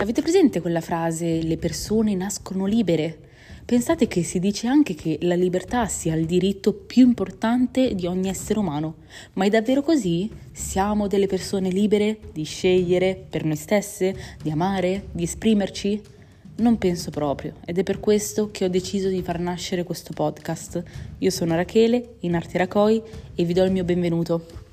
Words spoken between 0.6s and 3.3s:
quella frase le persone nascono libere?